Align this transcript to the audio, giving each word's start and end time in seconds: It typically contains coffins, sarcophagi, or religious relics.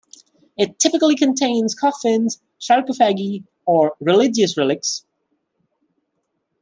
It 0.57 0.79
typically 0.79 1.15
contains 1.15 1.75
coffins, 1.75 2.41
sarcophagi, 2.57 3.43
or 3.67 3.93
religious 3.99 4.57
relics. 4.57 5.05